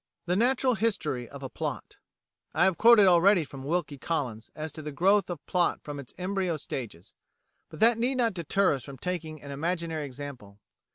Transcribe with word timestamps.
The 0.25 0.35
Natural 0.35 0.73
History 0.73 1.29
of 1.29 1.43
a 1.43 1.47
Plot 1.59 1.97
I 2.55 2.63
have 2.63 2.79
quoted 2.79 3.05
already 3.05 3.43
from 3.43 3.61
Wilkie 3.63 3.99
Collins 3.99 4.49
as 4.55 4.71
to 4.71 4.81
the 4.81 4.91
growth 4.91 5.29
of 5.29 5.45
plot 5.45 5.79
from 5.83 5.99
its 5.99 6.15
embryo 6.17 6.57
stages, 6.57 7.13
but 7.69 7.79
that 7.81 7.99
need 7.99 8.15
not 8.15 8.33
deter 8.33 8.73
us 8.73 8.83
from 8.83 8.97
taking 8.97 9.43
an 9.43 9.51
imaginary 9.51 10.05
example. 10.05 10.57